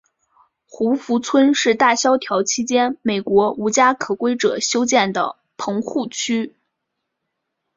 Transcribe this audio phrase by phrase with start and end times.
[0.65, 6.55] 胡佛村是大萧条期间美国无家可归者修建的棚户区。